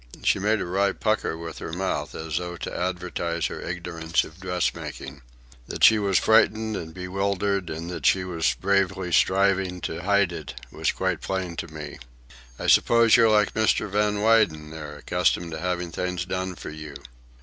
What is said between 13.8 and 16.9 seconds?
Van Weyden there, accustomed to having things done for